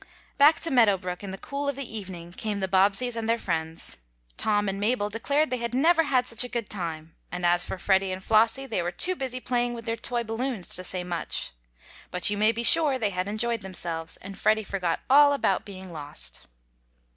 [0.39, 3.37] Back to Meadow Brook in the cool of the evening came the Bobbseys and their
[3.37, 3.95] friends.
[4.35, 7.77] Tom and Mabel declared they had never had such a good time, and as for
[7.77, 11.51] Freddie and Flossie they were too busy playing with their toy balloons to say much.
[12.09, 15.93] But you may be sure they had enjoyed themselves, and Freddie forgot all about being
[15.93, 16.47] lost.